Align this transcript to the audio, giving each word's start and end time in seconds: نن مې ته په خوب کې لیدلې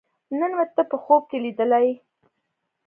نن 0.39 0.51
مې 0.57 0.65
ته 0.75 0.83
په 0.89 0.97
خوب 1.03 1.23
کې 1.29 1.37
لیدلې 1.43 1.89